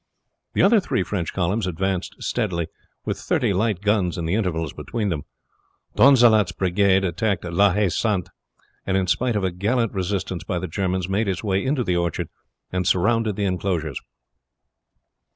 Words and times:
The 0.53 0.63
other 0.63 0.79
three 0.79 1.03
French 1.03 1.31
columns 1.31 1.67
advanced 1.67 2.15
steadily, 2.17 2.65
with 3.05 3.19
thirty 3.19 3.53
light 3.53 3.81
guns 3.81 4.17
in 4.17 4.25
the 4.25 4.33
intervals 4.33 4.73
between 4.73 5.09
them. 5.09 5.25
Donzelat's 5.95 6.53
brigade 6.53 7.03
attacked 7.03 7.45
La 7.45 7.71
Haye 7.71 7.87
Sainte, 7.89 8.29
and, 8.87 8.97
in 8.97 9.05
spite 9.05 9.35
of 9.35 9.43
a 9.43 9.51
gallant 9.51 9.93
resistance 9.93 10.43
by 10.43 10.57
the 10.57 10.67
Germans, 10.67 11.07
made 11.07 11.27
its 11.27 11.43
way 11.43 11.63
into 11.63 11.83
the 11.83 11.97
orchard 11.97 12.29
and 12.71 12.87
surrounded 12.87 13.35
the 13.35 13.45
inclosures. 13.45 14.01